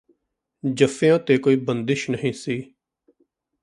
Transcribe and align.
ਜੱਫਿਆਂ 0.63 1.19
ਤੇ 1.19 1.37
ਕੋਈ 1.37 1.55
ਬੰਦਿਸ਼ 1.55 2.09
ਨਹੀਂ 2.09 2.33
ਸੀ 2.33 2.61